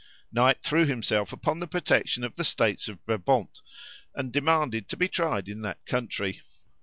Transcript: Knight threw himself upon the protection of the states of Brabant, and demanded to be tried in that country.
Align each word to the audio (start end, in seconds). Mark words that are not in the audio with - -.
Knight 0.31 0.63
threw 0.63 0.83
himself 0.83 1.31
upon 1.31 1.59
the 1.59 1.67
protection 1.67 2.23
of 2.23 2.33
the 2.33 2.43
states 2.43 2.87
of 2.89 3.05
Brabant, 3.05 3.59
and 4.15 4.33
demanded 4.33 4.89
to 4.89 4.97
be 4.97 5.07
tried 5.07 5.47
in 5.47 5.61
that 5.61 5.85
country. 5.85 6.41